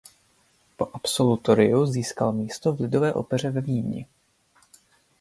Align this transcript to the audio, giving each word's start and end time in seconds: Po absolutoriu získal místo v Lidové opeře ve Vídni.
Po 0.77 0.95
absolutoriu 0.95 1.85
získal 1.85 2.31
místo 2.33 2.73
v 2.73 2.79
Lidové 2.79 3.13
opeře 3.13 3.49
ve 3.51 3.61
Vídni. 3.61 4.05